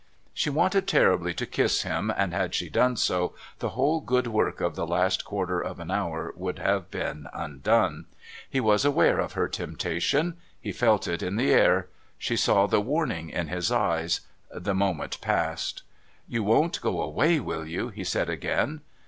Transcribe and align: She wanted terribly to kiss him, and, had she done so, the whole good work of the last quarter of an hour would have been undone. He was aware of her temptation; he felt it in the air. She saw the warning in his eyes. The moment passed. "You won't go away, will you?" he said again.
She 0.33 0.49
wanted 0.49 0.87
terribly 0.87 1.31
to 1.35 1.45
kiss 1.45 1.83
him, 1.83 2.11
and, 2.17 2.33
had 2.33 2.55
she 2.55 2.71
done 2.71 2.97
so, 2.97 3.35
the 3.59 3.69
whole 3.77 4.01
good 4.01 4.25
work 4.25 4.59
of 4.59 4.75
the 4.75 4.87
last 4.87 5.23
quarter 5.23 5.61
of 5.61 5.79
an 5.79 5.91
hour 5.91 6.33
would 6.35 6.57
have 6.57 6.89
been 6.89 7.27
undone. 7.35 8.05
He 8.49 8.59
was 8.59 8.83
aware 8.83 9.19
of 9.19 9.33
her 9.33 9.47
temptation; 9.47 10.37
he 10.59 10.71
felt 10.71 11.07
it 11.07 11.21
in 11.21 11.35
the 11.35 11.51
air. 11.53 11.87
She 12.17 12.35
saw 12.35 12.65
the 12.65 12.81
warning 12.81 13.29
in 13.29 13.49
his 13.49 13.71
eyes. 13.71 14.21
The 14.49 14.73
moment 14.73 15.21
passed. 15.21 15.83
"You 16.27 16.41
won't 16.41 16.81
go 16.81 16.99
away, 16.99 17.39
will 17.39 17.67
you?" 17.67 17.89
he 17.89 18.03
said 18.03 18.27
again. 18.27 18.81